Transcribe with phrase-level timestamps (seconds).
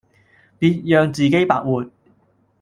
[0.57, 1.87] 別讓自己白活